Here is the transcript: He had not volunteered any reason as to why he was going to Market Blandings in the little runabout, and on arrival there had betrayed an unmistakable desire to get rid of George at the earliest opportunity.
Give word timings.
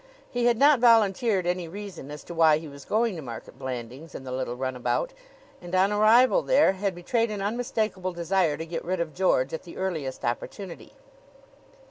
He 0.31 0.45
had 0.47 0.57
not 0.57 0.79
volunteered 0.79 1.45
any 1.45 1.67
reason 1.67 2.09
as 2.09 2.23
to 2.23 2.33
why 2.33 2.57
he 2.57 2.67
was 2.67 2.85
going 2.85 3.15
to 3.15 3.21
Market 3.21 3.59
Blandings 3.59 4.15
in 4.15 4.23
the 4.23 4.31
little 4.31 4.55
runabout, 4.55 5.13
and 5.61 5.75
on 5.75 5.91
arrival 5.91 6.41
there 6.41 6.71
had 6.71 6.95
betrayed 6.95 7.29
an 7.29 7.39
unmistakable 7.43 8.11
desire 8.11 8.57
to 8.57 8.65
get 8.65 8.83
rid 8.83 8.99
of 8.99 9.13
George 9.13 9.53
at 9.53 9.61
the 9.61 9.77
earliest 9.77 10.25
opportunity. 10.25 10.93